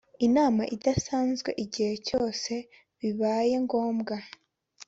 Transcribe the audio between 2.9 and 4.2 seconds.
bibaye ngombwa.